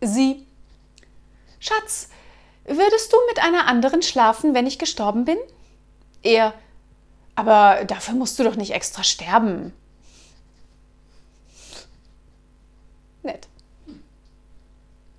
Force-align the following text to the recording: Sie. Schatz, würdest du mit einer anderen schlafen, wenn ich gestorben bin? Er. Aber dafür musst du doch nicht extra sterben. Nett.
Sie. 0.00 0.46
Schatz, 1.58 2.08
würdest 2.64 3.12
du 3.12 3.16
mit 3.28 3.42
einer 3.42 3.66
anderen 3.66 4.02
schlafen, 4.02 4.54
wenn 4.54 4.66
ich 4.66 4.78
gestorben 4.78 5.24
bin? 5.24 5.38
Er. 6.22 6.54
Aber 7.34 7.84
dafür 7.84 8.14
musst 8.14 8.38
du 8.38 8.44
doch 8.44 8.56
nicht 8.56 8.72
extra 8.72 9.02
sterben. 9.02 9.72
Nett. 13.22 13.48